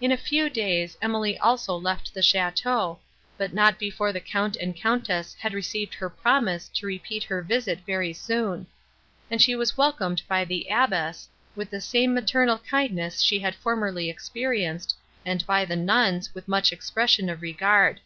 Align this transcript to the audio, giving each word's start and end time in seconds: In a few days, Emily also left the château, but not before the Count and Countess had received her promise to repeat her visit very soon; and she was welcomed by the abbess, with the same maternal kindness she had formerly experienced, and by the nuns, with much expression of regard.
In 0.00 0.10
a 0.10 0.16
few 0.16 0.48
days, 0.48 0.96
Emily 1.02 1.36
also 1.36 1.76
left 1.76 2.14
the 2.14 2.22
château, 2.22 3.00
but 3.36 3.52
not 3.52 3.78
before 3.78 4.10
the 4.10 4.18
Count 4.18 4.56
and 4.56 4.74
Countess 4.74 5.34
had 5.34 5.52
received 5.52 5.92
her 5.92 6.08
promise 6.08 6.68
to 6.70 6.86
repeat 6.86 7.22
her 7.24 7.42
visit 7.42 7.80
very 7.84 8.14
soon; 8.14 8.66
and 9.30 9.42
she 9.42 9.54
was 9.54 9.76
welcomed 9.76 10.22
by 10.26 10.46
the 10.46 10.68
abbess, 10.70 11.28
with 11.54 11.68
the 11.68 11.82
same 11.82 12.14
maternal 12.14 12.56
kindness 12.60 13.20
she 13.20 13.38
had 13.40 13.54
formerly 13.54 14.08
experienced, 14.08 14.96
and 15.22 15.44
by 15.46 15.66
the 15.66 15.76
nuns, 15.76 16.34
with 16.34 16.48
much 16.48 16.72
expression 16.72 17.28
of 17.28 17.42
regard. 17.42 18.00